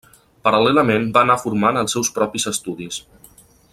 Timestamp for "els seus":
1.83-2.11